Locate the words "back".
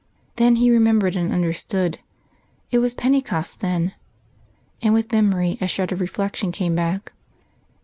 6.73-7.13